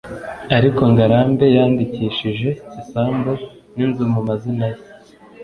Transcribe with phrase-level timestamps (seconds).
[0.57, 2.49] ariko ngarambe yandikishije
[2.81, 3.31] isambu
[3.75, 4.79] n’inzu mu mazina ye.